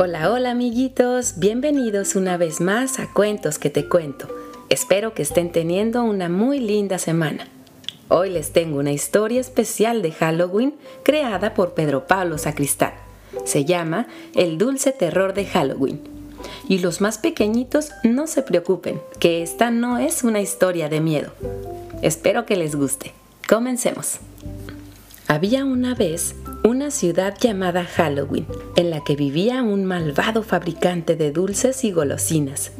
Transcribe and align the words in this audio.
Hola, 0.00 0.30
hola 0.30 0.52
amiguitos, 0.52 1.40
bienvenidos 1.40 2.14
una 2.14 2.36
vez 2.36 2.60
más 2.60 3.00
a 3.00 3.12
Cuentos 3.12 3.58
que 3.58 3.68
te 3.68 3.88
cuento. 3.88 4.28
Espero 4.68 5.12
que 5.12 5.22
estén 5.22 5.50
teniendo 5.50 6.04
una 6.04 6.28
muy 6.28 6.60
linda 6.60 6.98
semana. 6.98 7.48
Hoy 8.06 8.30
les 8.30 8.52
tengo 8.52 8.78
una 8.78 8.92
historia 8.92 9.40
especial 9.40 10.00
de 10.00 10.12
Halloween 10.12 10.76
creada 11.02 11.52
por 11.52 11.74
Pedro 11.74 12.06
Pablo 12.06 12.38
Sacristán. 12.38 12.92
Se 13.44 13.64
llama 13.64 14.06
El 14.36 14.56
dulce 14.56 14.92
terror 14.92 15.34
de 15.34 15.46
Halloween. 15.46 16.00
Y 16.68 16.78
los 16.78 17.00
más 17.00 17.18
pequeñitos 17.18 17.90
no 18.04 18.28
se 18.28 18.42
preocupen, 18.42 19.02
que 19.18 19.42
esta 19.42 19.72
no 19.72 19.98
es 19.98 20.22
una 20.22 20.40
historia 20.40 20.88
de 20.88 21.00
miedo. 21.00 21.32
Espero 22.02 22.46
que 22.46 22.54
les 22.54 22.76
guste. 22.76 23.14
Comencemos. 23.48 24.20
Había 25.26 25.64
una 25.64 25.96
vez 25.96 26.36
una 26.68 26.90
ciudad 26.90 27.34
llamada 27.40 27.84
Halloween, 27.84 28.46
en 28.76 28.90
la 28.90 29.02
que 29.02 29.16
vivía 29.16 29.62
un 29.62 29.86
malvado 29.86 30.42
fabricante 30.42 31.16
de 31.16 31.32
dulces 31.32 31.82
y 31.82 31.92
golosinas. 31.92 32.72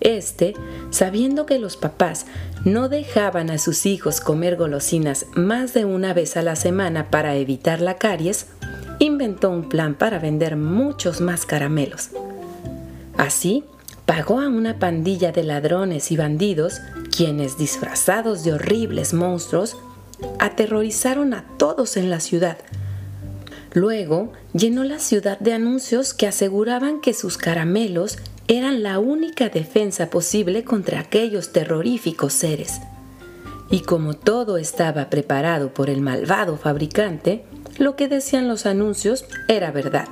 Este, 0.00 0.54
sabiendo 0.88 1.44
que 1.44 1.58
los 1.58 1.76
papás 1.76 2.24
no 2.64 2.88
dejaban 2.88 3.50
a 3.50 3.58
sus 3.58 3.84
hijos 3.84 4.22
comer 4.22 4.56
golosinas 4.56 5.26
más 5.34 5.74
de 5.74 5.84
una 5.84 6.14
vez 6.14 6.38
a 6.38 6.42
la 6.42 6.56
semana 6.56 7.10
para 7.10 7.36
evitar 7.36 7.82
la 7.82 7.96
caries, 7.98 8.46
inventó 8.98 9.50
un 9.50 9.68
plan 9.68 9.94
para 9.94 10.18
vender 10.18 10.56
muchos 10.56 11.20
más 11.20 11.44
caramelos. 11.44 12.10
Así, 13.18 13.64
pagó 14.06 14.40
a 14.40 14.48
una 14.48 14.78
pandilla 14.78 15.30
de 15.32 15.44
ladrones 15.44 16.10
y 16.10 16.16
bandidos, 16.16 16.80
quienes 17.14 17.58
disfrazados 17.58 18.44
de 18.44 18.54
horribles 18.54 19.12
monstruos, 19.12 19.76
aterrorizaron 20.38 21.34
a 21.34 21.44
todos 21.58 21.98
en 21.98 22.08
la 22.08 22.20
ciudad, 22.20 22.56
Luego 23.72 24.32
llenó 24.52 24.82
la 24.82 24.98
ciudad 24.98 25.38
de 25.38 25.52
anuncios 25.52 26.12
que 26.12 26.26
aseguraban 26.26 27.00
que 27.00 27.14
sus 27.14 27.38
caramelos 27.38 28.18
eran 28.48 28.82
la 28.82 28.98
única 28.98 29.48
defensa 29.48 30.10
posible 30.10 30.64
contra 30.64 30.98
aquellos 30.98 31.52
terroríficos 31.52 32.32
seres. 32.32 32.80
Y 33.70 33.82
como 33.82 34.14
todo 34.14 34.58
estaba 34.58 35.08
preparado 35.08 35.72
por 35.72 35.88
el 35.88 36.00
malvado 36.00 36.56
fabricante, 36.56 37.44
lo 37.78 37.94
que 37.94 38.08
decían 38.08 38.48
los 38.48 38.66
anuncios 38.66 39.24
era 39.46 39.70
verdad. 39.70 40.08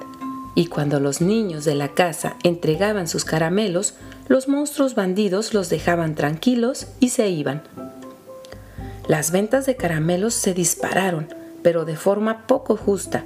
Y 0.55 0.67
cuando 0.67 1.00
los 1.00 1.20
niños 1.20 1.65
de 1.65 1.75
la 1.75 1.89
casa 1.89 2.37
entregaban 2.45 3.09
sus 3.09 3.25
caramelos, 3.25 3.95
los 4.28 4.47
monstruos 4.47 4.95
bandidos 4.95 5.53
los 5.53 5.69
dejaban 5.69 6.15
tranquilos 6.15 6.87
y 7.00 7.09
se 7.09 7.28
iban. 7.28 7.62
Las 9.09 9.33
ventas 9.33 9.67
de 9.67 9.75
caramelos 9.75 10.34
se 10.34 10.55
dispararon, 10.55 11.27
pero 11.62 11.84
de 11.84 11.97
forma 11.97 12.47
poco 12.47 12.77
justa, 12.77 13.25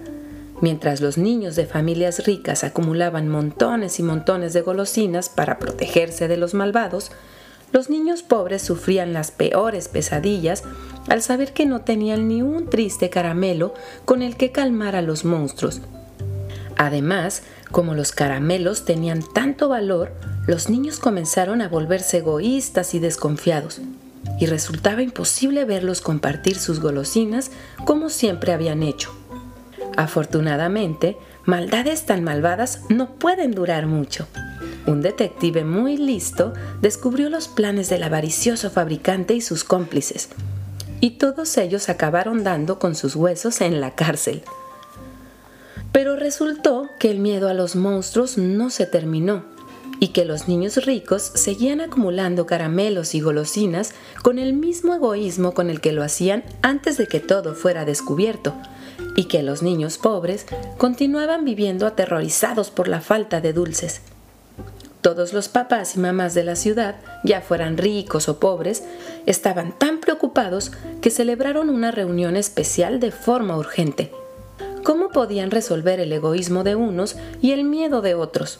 Mientras 0.62 1.00
los 1.00 1.18
niños 1.18 1.56
de 1.56 1.66
familias 1.66 2.24
ricas 2.24 2.62
acumulaban 2.62 3.28
montones 3.28 3.98
y 3.98 4.05
montones 4.05 4.52
de 4.52 4.60
golosinas 4.60 5.28
para 5.28 5.58
protegerse 5.58 6.28
de 6.28 6.36
los 6.36 6.55
malvados, 6.55 7.10
los 7.72 7.91
niños 7.91 8.22
pobres 8.22 8.62
sufrían 8.62 9.12
las 9.12 9.33
peores 9.33 9.88
pesadillas 9.88 10.62
al 11.08 11.20
saber 11.20 11.52
que 11.52 11.66
no 11.66 11.80
tenían 11.80 12.28
ni 12.28 12.42
un 12.42 12.70
triste 12.70 13.10
caramelo 13.10 13.74
con 14.05 14.22
el 14.22 14.36
que 14.36 14.52
calmar 14.52 14.94
a 14.94 15.02
los 15.02 15.24
monstruos. 15.24 15.80
Además, 16.77 17.42
como 17.72 17.94
los 17.96 18.12
caramelos 18.12 18.84
tenían 18.84 19.24
tanto 19.34 19.68
valor, 19.68 20.12
los 20.46 20.70
niños 20.70 21.00
comenzaron 21.00 21.60
a 21.60 21.68
volverse 21.68 22.18
egoístas 22.18 22.94
y 22.94 23.00
desconfiados, 23.00 23.80
y 24.38 24.46
resultaba 24.46 25.02
imposible 25.02 25.64
verlos 25.64 26.02
compartir 26.02 26.56
sus 26.56 26.78
golosinas 26.78 27.50
como 27.84 28.10
siempre 28.10 28.52
habían 28.52 28.84
hecho. 28.84 29.21
Afortunadamente, 29.96 31.16
maldades 31.44 32.06
tan 32.06 32.24
malvadas 32.24 32.82
no 32.88 33.10
pueden 33.14 33.52
durar 33.52 33.86
mucho. 33.86 34.26
Un 34.86 35.00
detective 35.00 35.64
muy 35.64 35.96
listo 35.96 36.52
descubrió 36.80 37.30
los 37.30 37.48
planes 37.48 37.89
del 37.89 38.02
avaricioso 38.02 38.70
fabricante 38.70 39.34
y 39.34 39.40
sus 39.40 39.64
cómplices, 39.64 40.30
y 41.00 41.12
todos 41.18 41.56
ellos 41.58 41.89
acabaron 41.89 42.42
dando 42.44 42.78
con 42.78 42.94
sus 42.94 43.14
huesos 43.14 43.61
en 43.61 43.80
la 43.80 43.94
cárcel. 43.94 44.42
Pero 45.92 46.17
resultó 46.17 46.88
que 46.98 47.11
el 47.11 47.18
miedo 47.18 47.48
a 47.48 47.55
los 47.55 47.77
monstruos 47.77 48.38
no 48.38 48.70
se 48.70 48.86
terminó 48.86 49.52
y 50.02 50.08
que 50.08 50.24
los 50.24 50.48
niños 50.48 50.85
ricos 50.85 51.23
seguían 51.23 51.80
acumulando 51.80 52.45
caramelos 52.45 53.14
y 53.14 53.20
golosinas 53.20 53.95
con 54.23 54.40
el 54.40 54.52
mismo 54.52 54.96
egoísmo 54.96 55.55
con 55.55 55.70
el 55.70 55.80
que 55.80 55.92
lo 55.92 56.02
hacían 56.02 56.42
antes 56.61 56.96
de 56.96 57.07
que 57.07 57.20
todo 57.20 57.55
fuera 57.55 57.85
descubierto, 57.85 58.52
y 59.14 59.27
que 59.27 59.45
los 59.45 59.62
niños 59.62 59.98
pobres 59.98 60.46
continuaban 60.77 61.45
viviendo 61.45 61.86
aterrorizados 61.86 62.73
por 62.73 62.89
la 62.89 63.01
falta 63.01 63.41
de 63.41 63.52
dulces. 63.52 64.01
Todos 65.02 65.33
los 65.33 65.46
papás 65.46 65.95
y 65.95 66.01
mamás 66.01 66.35
de 66.35 66.42
la 66.42 66.57
ciudad, 66.57 66.96
ya 67.23 67.41
fueran 67.41 67.77
ricos 67.77 68.29
o 68.29 68.41
pobres, 68.41 68.83
estaban 69.27 69.79
tan 69.79 70.01
preocupados 70.01 70.73
que 71.01 71.11
celebraron 71.11 71.70
una 71.70 71.92
reunión 71.92 72.35
especial 72.35 72.98
de 72.98 73.12
forma 73.12 73.57
urgente. 73.57 74.11
¿Cómo 74.83 75.11
podían 75.11 75.52
resolver 75.52 76.01
el 76.01 76.12
egoísmo 76.12 76.64
de 76.64 76.74
unos 76.74 77.14
y 77.41 77.52
el 77.52 77.62
miedo 77.62 78.02
de 78.02 78.17
otros? 78.17 78.58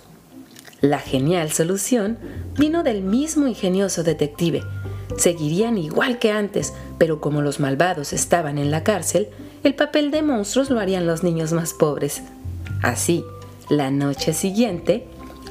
La 0.83 0.99
genial 0.99 1.53
solución 1.53 2.19
vino 2.59 2.83
del 2.83 3.03
mismo 3.03 3.47
ingenioso 3.47 4.03
detective. 4.03 4.65
Seguirían 5.17 5.79
igual 5.79 6.19
que 6.19 6.33
antes, 6.33 6.75
pero 6.99 7.21
como 7.21 7.41
los 7.41 7.61
malvados 7.61 8.13
estaban 8.13 8.59
en 8.59 8.73
la 8.73 8.83
cárcel, 8.83 9.29
el 9.63 9.77
papel 9.77 10.11
de 10.11 10.23
monstruos 10.23 10.71
lo 10.71 10.81
harían 10.81 11.07
los 11.07 11.23
niños 11.23 11.53
más 11.53 11.73
pobres. 11.73 12.23
Así, 12.83 13.25
la 13.71 13.93
noche 13.93 14.33
siguiente, 14.33 15.07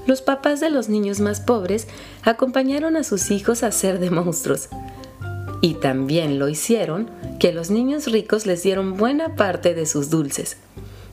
los 0.06 0.22
papás 0.22 0.60
de 0.60 0.70
los 0.70 0.90
niños 0.90 1.22
más 1.22 1.40
pobres 1.40 1.88
acompañaron 2.24 2.98
a 2.98 3.06
sus 3.06 3.32
hijos 3.32 3.64
a 3.64 3.72
ser 3.72 4.00
de 4.00 4.12
monstruos. 4.12 4.68
Y 5.62 5.76
también 5.76 6.40
lo 6.40 6.50
hicieron 6.50 7.10
que 7.40 7.54
los 7.54 7.72
niños 7.72 8.12
ricos 8.12 8.46
les 8.46 8.64
dieron 8.64 8.98
buena 8.98 9.38
parte 9.38 9.74
de 9.76 9.86
sus 9.86 10.10
dulces. 10.10 10.58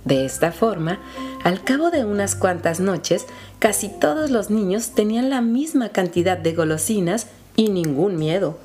De 0.08 0.24
esta 0.24 0.52
forma, 0.52 1.00
al 1.44 1.62
cabo 1.62 1.91
de 1.91 2.06
unas 2.06 2.34
cuantas 2.34 2.80
noches, 2.80 3.26
casi 3.58 3.91
todos 3.91 4.30
los 4.30 4.48
niños 4.48 4.92
tenían 4.94 5.28
la 5.28 5.42
misma 5.42 5.91
cantidad 5.91 6.38
de 6.38 6.54
golosinas 6.54 7.26
y 7.56 7.69
ningún 7.69 8.16
miedo 8.16 8.56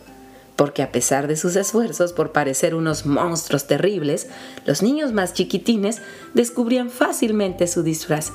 porque 0.56 0.84
a 0.84 0.92
pesar 0.92 1.28
de 1.28 1.36
sus 1.36 1.56
esfuerzos 1.56 2.14
por 2.14 2.32
parecer 2.32 2.76
unos 2.76 3.08
monstruos 3.08 3.66
terribles, 3.66 4.28
los 4.68 4.84
niños 4.84 5.12
más 5.12 5.34
chiquitines 5.34 6.00
descubrían 6.36 6.92
fácilmente 6.92 7.66
su 7.68 7.82
disfraz. 7.82 8.32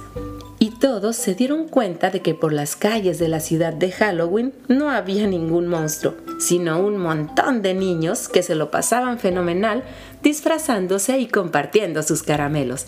Todos 0.80 1.16
se 1.16 1.34
dieron 1.34 1.66
cuenta 1.66 2.10
de 2.10 2.22
que 2.22 2.34
por 2.34 2.52
las 2.52 2.76
calles 2.76 3.18
de 3.18 3.26
la 3.26 3.40
ciudad 3.40 3.72
de 3.72 3.90
Halloween 3.90 4.54
no 4.68 4.90
había 4.90 5.26
ningún 5.26 5.66
monstruo, 5.66 6.14
sino 6.38 6.78
un 6.78 6.98
montón 6.98 7.62
de 7.62 7.74
niños 7.74 8.28
que 8.28 8.44
se 8.44 8.54
lo 8.54 8.70
pasaban 8.70 9.18
fenomenal 9.18 9.82
disfrazándose 10.22 11.18
y 11.18 11.26
compartiendo 11.26 12.04
sus 12.04 12.22
caramelos. 12.22 12.86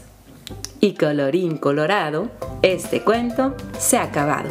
Y 0.79 0.95
colorín 0.95 1.59
colorado, 1.59 2.31
este 2.63 3.03
cuento 3.03 3.57
se 3.77 3.97
ha 3.97 4.05
acabado. 4.05 4.51